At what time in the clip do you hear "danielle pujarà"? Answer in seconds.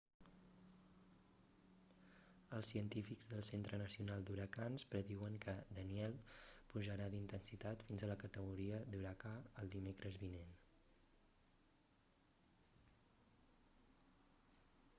5.79-7.09